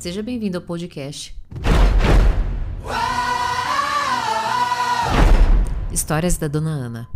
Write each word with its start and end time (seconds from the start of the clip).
Seja 0.00 0.22
bem-vindo 0.22 0.56
ao 0.56 0.64
podcast. 0.64 1.36
Histórias 5.92 6.38
da 6.38 6.48
Dona 6.48 6.70
Ana. 6.70 7.08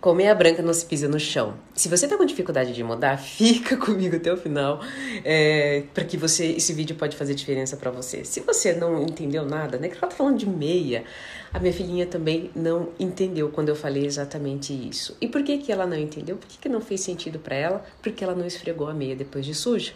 Com 0.00 0.14
meia 0.14 0.32
branca 0.36 0.62
não 0.62 0.72
se 0.72 0.86
pisa 0.86 1.08
no 1.08 1.18
chão. 1.18 1.54
Se 1.74 1.88
você 1.88 2.06
tá 2.06 2.16
com 2.16 2.24
dificuldade 2.24 2.72
de 2.72 2.84
mudar, 2.84 3.16
fica 3.18 3.76
comigo 3.76 4.14
até 4.14 4.32
o 4.32 4.36
final, 4.36 4.80
é, 5.24 5.82
para 5.92 6.04
que 6.04 6.16
você 6.16 6.46
esse 6.46 6.72
vídeo 6.72 6.94
pode 6.94 7.16
fazer 7.16 7.34
diferença 7.34 7.76
para 7.76 7.90
você. 7.90 8.24
Se 8.24 8.38
você 8.38 8.72
não 8.72 9.02
entendeu 9.02 9.44
nada, 9.44 9.78
né? 9.78 9.88
Que 9.88 9.96
ela 9.96 10.06
tá 10.06 10.14
falando 10.14 10.38
de 10.38 10.48
meia. 10.48 11.02
A 11.52 11.58
minha 11.58 11.72
filhinha 11.72 12.06
também 12.06 12.52
não 12.54 12.90
entendeu 13.00 13.48
quando 13.48 13.70
eu 13.70 13.74
falei 13.74 14.06
exatamente 14.06 14.72
isso. 14.72 15.16
E 15.20 15.26
por 15.26 15.42
que 15.42 15.58
que 15.58 15.72
ela 15.72 15.86
não 15.88 15.98
entendeu? 15.98 16.36
Por 16.36 16.46
que 16.46 16.56
que 16.56 16.68
não 16.68 16.80
fez 16.80 17.00
sentido 17.00 17.40
para 17.40 17.56
ela? 17.56 17.84
Porque 18.00 18.22
ela 18.22 18.36
não 18.36 18.46
esfregou 18.46 18.86
a 18.86 18.94
meia 18.94 19.16
depois 19.16 19.44
de 19.44 19.56
suja. 19.56 19.92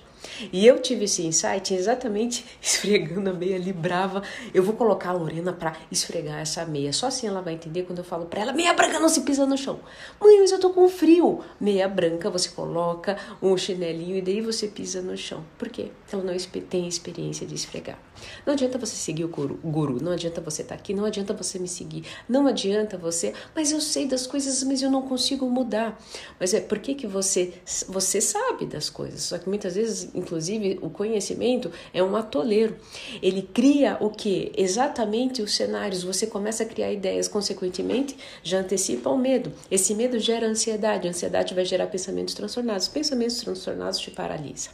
E 0.52 0.66
eu 0.66 0.80
tive 0.80 1.04
esse 1.04 1.26
insight 1.26 1.74
exatamente 1.74 2.44
esfregando 2.60 3.30
a 3.30 3.32
meia 3.32 3.56
ali 3.56 3.72
brava. 3.72 4.22
Eu 4.52 4.62
vou 4.62 4.74
colocar 4.74 5.10
a 5.10 5.12
Lorena 5.12 5.52
para 5.52 5.76
esfregar 5.90 6.38
essa 6.40 6.64
meia. 6.64 6.92
Só 6.92 7.06
assim 7.06 7.26
ela 7.26 7.42
vai 7.42 7.54
entender 7.54 7.82
quando 7.82 7.98
eu 7.98 8.04
falo 8.04 8.26
para 8.26 8.40
ela: 8.40 8.52
meia 8.52 8.72
branca 8.72 8.98
não 8.98 9.08
se 9.08 9.22
pisa 9.22 9.46
no 9.46 9.56
chão. 9.56 9.80
Mãe, 10.20 10.40
mas 10.40 10.52
eu 10.52 10.58
tô 10.58 10.70
com 10.70 10.88
frio. 10.88 11.40
Meia 11.60 11.88
branca, 11.88 12.30
você 12.30 12.48
coloca 12.48 13.16
um 13.40 13.56
chinelinho 13.56 14.16
e 14.16 14.22
daí 14.22 14.40
você 14.40 14.68
pisa 14.68 15.00
no 15.00 15.16
chão. 15.16 15.44
Por 15.58 15.68
quê? 15.68 15.90
Ela 16.12 16.22
não 16.22 16.34
tem 16.68 16.86
experiência 16.86 17.46
de 17.46 17.54
esfregar. 17.54 17.98
Não 18.46 18.52
adianta 18.52 18.78
você 18.78 18.94
seguir 18.94 19.24
o 19.24 19.28
guru, 19.28 19.58
guru, 19.62 20.02
não 20.02 20.12
adianta 20.12 20.40
você 20.40 20.62
estar 20.62 20.74
tá 20.74 20.80
aqui, 20.80 20.94
não 20.94 21.04
adianta 21.04 21.34
você 21.34 21.58
me 21.58 21.68
seguir, 21.68 22.04
não 22.28 22.46
adianta 22.46 22.96
você, 22.96 23.32
mas 23.54 23.72
eu 23.72 23.80
sei 23.80 24.06
das 24.06 24.26
coisas, 24.26 24.62
mas 24.62 24.82
eu 24.82 24.90
não 24.90 25.02
consigo 25.02 25.48
mudar. 25.48 25.98
Mas 26.38 26.54
é 26.54 26.60
por 26.60 26.78
que 26.78 26.94
que 26.94 27.06
você 27.06 27.54
você 27.88 28.20
sabe 28.20 28.66
das 28.66 28.88
coisas? 28.88 29.22
Só 29.22 29.38
que 29.38 29.48
muitas 29.48 29.74
vezes 29.74 30.10
inclusive 30.14 30.78
o 30.82 30.90
conhecimento 30.90 31.70
é 31.92 32.02
um 32.02 32.16
atoleiro. 32.16 32.76
Ele 33.22 33.42
cria 33.42 33.96
o 34.00 34.10
que? 34.10 34.52
Exatamente 34.56 35.42
os 35.42 35.54
cenários. 35.54 36.02
Você 36.02 36.26
começa 36.26 36.62
a 36.62 36.66
criar 36.66 36.92
ideias, 36.92 37.28
consequentemente, 37.28 38.16
já 38.42 38.58
antecipa 38.58 39.10
o 39.10 39.18
medo. 39.18 39.52
Esse 39.70 39.94
medo 39.94 40.18
gera 40.18 40.46
ansiedade, 40.46 41.06
a 41.06 41.10
ansiedade 41.10 41.54
vai 41.54 41.64
gerar 41.64 41.86
pensamentos 41.86 42.34
transtornados. 42.34 42.88
Pensamentos 42.88 43.36
transtornados 43.36 43.98
te 43.98 44.10
paralisam. 44.10 44.72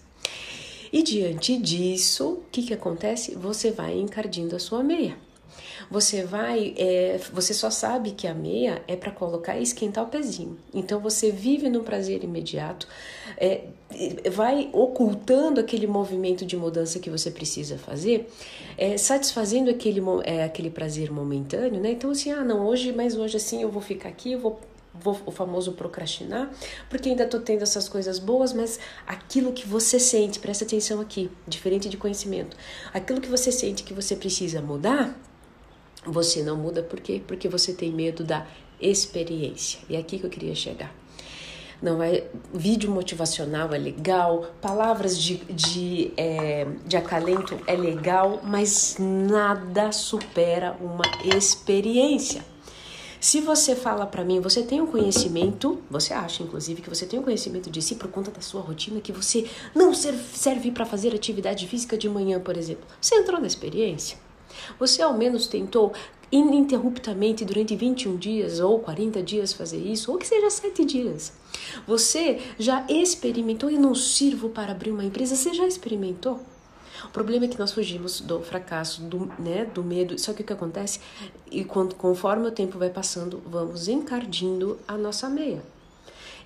E 0.93 1.03
diante 1.03 1.59
disso, 1.59 2.29
o 2.31 2.43
que, 2.51 2.63
que 2.63 2.75
acontece? 2.75 3.35
Você 3.35 3.71
vai 3.71 3.99
encardindo 3.99 4.57
a 4.57 4.59
sua 4.59 4.83
meia. 4.83 5.28
Você 5.91 6.25
vai, 6.25 6.75
é, 6.77 7.21
você 7.33 7.55
só 7.55 7.71
sabe 7.71 8.13
que 8.13 8.27
a 8.27 8.35
meia 8.35 8.83
é 8.87 8.97
para 8.97 9.11
colocar 9.11 9.59
e 9.59 9.63
esquentar 9.63 10.05
o 10.05 10.09
pezinho. 10.09 10.59
Então 10.73 11.01
você 11.01 11.31
vive 11.31 11.69
no 11.69 11.83
prazer 11.83 12.25
imediato, 12.25 12.87
é, 13.37 13.65
vai 14.31 14.69
ocultando 14.73 15.61
aquele 15.61 15.87
movimento 15.87 16.45
de 16.45 16.57
mudança 16.57 16.99
que 16.99 17.11
você 17.11 17.31
precisa 17.31 17.79
fazer, 17.79 18.29
é, 18.77 18.97
satisfazendo 18.97 19.71
aquele, 19.71 20.01
é, 20.25 20.45
aquele 20.45 20.71
prazer 20.71 21.11
momentâneo, 21.11 21.81
né? 21.81 21.93
Então 21.93 22.11
assim, 22.11 22.31
ah, 22.31 22.45
não, 22.45 22.67
hoje, 22.67 22.93
mas 22.93 23.17
hoje 23.17 23.37
assim 23.37 23.63
eu 23.63 23.71
vou 23.71 23.83
ficar 23.83 24.09
aqui, 24.09 24.33
eu 24.33 24.41
vou 24.41 24.61
vou, 25.01 25.19
o 25.27 25.31
famoso 25.31 25.73
procrastinar, 25.73 26.51
porque 26.89 27.09
ainda 27.09 27.25
estou 27.25 27.41
tendo 27.41 27.63
essas 27.63 27.89
coisas 27.89 28.19
boas, 28.19 28.53
mas 28.53 28.79
aquilo 29.07 29.53
que 29.53 29.67
você 29.67 29.99
sente, 29.99 30.39
presta 30.39 30.65
atenção 30.65 31.01
aqui, 31.01 31.31
diferente 31.47 31.89
de 31.89 31.97
conhecimento, 31.97 32.57
aquilo 32.93 33.21
que 33.21 33.29
você 33.29 33.53
sente 33.53 33.83
que 33.83 33.95
você 33.95 34.17
precisa 34.17 34.61
mudar, 34.61 35.17
você 36.05 36.43
não 36.43 36.57
muda 36.57 36.83
por 36.83 37.01
quê? 37.01 37.21
Porque 37.27 37.49
você 37.49 37.73
tem 37.73 37.93
medo 37.93 38.25
da 38.25 38.47
experiência. 38.81 39.81
E 39.89 39.97
é 39.97 39.99
aqui 39.99 40.19
que 40.19 40.25
eu 40.25 40.31
queria 40.31 40.55
chegar. 40.55 40.95
Não 41.81 42.03
é 42.03 42.25
vídeo 42.53 42.91
motivacional 42.91 43.73
é 43.73 43.79
legal, 43.79 44.53
palavras 44.61 45.17
de, 45.17 45.37
de, 45.45 46.13
é, 46.17 46.67
de 46.85 46.97
acalento 46.97 47.57
é 47.69 47.77
legal, 47.77 48.41
mas 48.43 48.97
nada 48.99 49.93
supera 49.93 50.77
uma 50.81 51.05
experiência. 51.37 52.45
Se 53.21 53.41
você 53.41 53.77
fala 53.77 54.07
para 54.07 54.25
mim, 54.25 54.41
você 54.41 54.63
tem 54.63 54.81
um 54.81 54.87
conhecimento, 54.87 55.81
você 55.91 56.13
acha 56.13 56.43
inclusive 56.43 56.83
que 56.83 56.89
você 56.89 57.07
tem 57.07 57.19
um 57.19 57.23
conhecimento 57.23 57.71
de 57.71 57.83
si 57.83 57.95
por 57.95 58.09
conta 58.09 58.31
da 58.31 58.41
sua 58.41 58.61
rotina, 58.61 59.01
que 59.01 59.13
você 59.13 59.49
não 59.75 59.93
serve 59.95 60.73
para 60.73 60.85
fazer 60.85 61.15
atividade 61.15 61.67
física 61.67 61.97
de 61.97 62.09
manhã, 62.09 62.41
por 62.41 62.57
exemplo. 62.57 62.87
Você 63.01 63.17
entrou 63.17 63.41
na 63.41 63.47
experiência? 63.47 64.19
Você 64.79 65.03
ao 65.03 65.17
menos 65.17 65.47
tentou 65.47 65.93
ininterruptamente 66.31 67.45
durante 67.45 67.75
21 67.75 68.17
dias 68.17 68.61
ou 68.61 68.79
40 68.81 69.23
dias 69.23 69.53
fazer 69.53 69.79
isso, 69.79 70.13
ou 70.13 70.19
que 70.19 70.27
seja 70.27 70.51
7 70.51 70.85
dias. 70.85 71.33
Você 71.87 72.41
já 72.59 72.85
experimentou 72.89 73.71
e 73.71 73.79
não 73.79 73.95
sirvo 73.95 74.51
para 74.51 74.73
abrir 74.73 74.91
uma 74.91 75.05
empresa? 75.05 75.35
Você 75.35 75.55
já 75.55 75.67
experimentou? 75.67 76.41
O 77.05 77.09
problema 77.09 77.45
é 77.45 77.49
que 77.49 77.59
nós 77.59 77.73
fugimos 77.73 78.21
do 78.21 78.41
fracasso, 78.41 79.03
do, 79.03 79.31
né, 79.39 79.65
do 79.65 79.85
medo. 79.85 80.19
Só 80.19 80.33
que 80.33 80.43
o 80.43 80.45
que 80.45 80.53
acontece? 80.53 81.01
E 81.51 81.65
quando, 81.65 81.95
conforme 81.95 82.49
o 82.49 82.51
tempo 82.51 82.79
vai 82.79 82.91
passando, 82.91 83.41
vamos 83.47 83.89
encardindo 83.89 84.79
a 84.87 84.97
nossa 84.99 85.29
meia. 85.29 85.63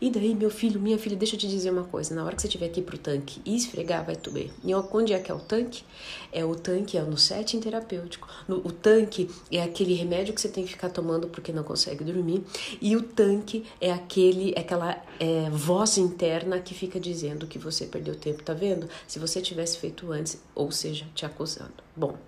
E 0.02 0.10
daí, 0.10 0.34
meu 0.34 0.50
filho, 0.50 0.80
minha 0.80 0.98
filha, 0.98 1.14
deixa 1.14 1.36
eu 1.36 1.38
te 1.38 1.46
dizer 1.46 1.70
uma 1.70 1.84
coisa: 1.84 2.12
na 2.12 2.24
hora 2.24 2.34
que 2.34 2.42
você 2.42 2.48
estiver 2.48 2.66
aqui 2.66 2.82
pro 2.82 2.98
tanque 2.98 3.40
e 3.46 3.54
esfregar, 3.54 4.04
vai 4.04 4.16
doer. 4.16 4.50
E 4.64 4.74
onde 4.74 5.12
é 5.12 5.18
que 5.20 5.30
é 5.30 5.34
o 5.34 5.38
tanque? 5.38 5.84
É 6.32 6.44
o 6.44 6.56
tanque, 6.56 6.98
é 6.98 7.02
no 7.02 7.16
setting 7.16 7.60
terapêutico. 7.60 8.26
No, 8.48 8.56
o 8.56 8.72
tanque 8.72 9.30
é 9.48 9.62
aquele 9.62 9.94
remédio 9.94 10.34
que 10.34 10.40
você 10.40 10.48
tem 10.48 10.64
que 10.64 10.72
ficar 10.72 10.88
tomando 10.88 11.28
porque 11.28 11.52
não 11.52 11.62
consegue 11.62 12.02
dormir. 12.02 12.42
E 12.80 12.96
o 12.96 13.02
tanque 13.02 13.64
é 13.80 13.92
aquele, 13.92 14.52
é 14.56 14.60
aquela 14.60 15.00
é, 15.20 15.48
voz 15.50 15.96
interna 15.98 16.58
que 16.58 16.74
fica 16.74 16.98
dizendo 16.98 17.46
que 17.46 17.56
você 17.56 17.86
perdeu 17.86 18.16
tempo, 18.16 18.42
tá 18.42 18.54
vendo? 18.54 18.88
Se 19.06 19.20
você 19.20 19.40
tivesse 19.40 19.78
feito 19.78 20.10
antes, 20.10 20.42
ou 20.52 20.72
seja, 20.72 21.06
te 21.14 21.24
acusando. 21.24 21.74
Bom, 21.94 22.19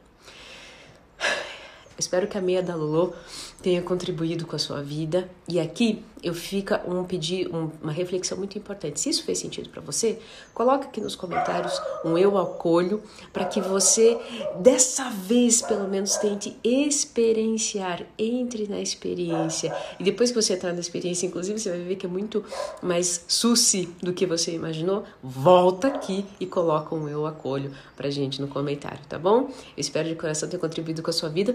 espero 2.05 2.29
que 2.29 2.39
a 2.39 2.41
meia 2.41 2.63
da 2.63 2.75
Lolo 2.75 3.15
tenha 3.63 3.81
contribuído 3.83 4.47
com 4.47 4.55
a 4.55 4.59
sua 4.59 4.83
vida. 4.83 5.29
E 5.49 5.59
aqui 5.59 6.03
eu 6.23 6.35
fica 6.35 6.83
um 6.87 7.05
pedir, 7.05 7.49
um, 7.55 7.71
uma 7.83 7.93
reflexão 7.93 8.37
muito 8.39 8.57
importante. 8.57 8.99
Se 8.99 9.11
isso 9.11 9.25
fez 9.25 9.39
sentido 9.39 9.69
para 9.69 9.83
você, 9.83 10.19
coloca 10.55 10.87
aqui 10.87 11.01
nos 11.01 11.15
comentários 11.15 11.81
um 12.05 12.17
eu 12.17 12.39
acolho 12.39 13.03
para 13.33 13.45
que 13.45 13.61
você 13.61 14.19
dessa 14.59 15.11
vez 15.11 15.61
pelo 15.61 15.87
menos 15.87 16.17
tente 16.17 16.57
experienciar, 16.65 18.03
entre 18.19 18.67
na 18.67 18.81
experiência. 18.81 19.75
E 19.99 20.05
depois 20.05 20.31
que 20.31 20.41
você 20.41 20.55
entrar 20.55 20.73
na 20.73 20.81
experiência, 20.81 21.27
inclusive 21.27 21.59
você 21.59 21.71
vai 21.71 21.81
ver 21.81 21.97
que 21.97 22.07
é 22.07 22.09
muito 22.09 22.45
mais 22.83 23.25
suci 23.29 23.89
do 24.03 24.13
que 24.13 24.27
você 24.27 24.53
imaginou. 24.55 25.05
Volta 25.23 25.89
aqui 25.89 26.25
e 26.41 26.47
coloca 26.47 26.95
um 26.95 27.09
eu 27.09 27.27
acolho 27.27 27.73
pra 27.97 28.11
gente 28.11 28.41
no 28.41 28.49
comentário, 28.49 29.01
tá 29.09 29.19
bom? 29.19 29.49
Eu 29.49 29.51
espero 29.77 30.09
de 30.09 30.15
coração 30.15 30.49
ter 30.49 30.59
contribuído 30.59 31.03
com 31.03 31.11
a 31.11 31.13
sua 31.13 31.29
vida. 31.29 31.55